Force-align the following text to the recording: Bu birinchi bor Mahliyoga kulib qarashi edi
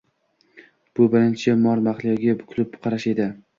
Bu 1.01 1.07
birinchi 1.17 1.55
bor 1.67 1.85
Mahliyoga 1.89 2.37
kulib 2.55 2.81
qarashi 2.83 3.15
edi 3.17 3.33